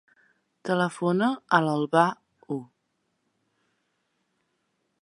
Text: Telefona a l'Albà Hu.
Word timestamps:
Telefona 0.69 1.27
a 1.57 1.59
l'Albà 1.67 2.07
Hu. 2.55 2.59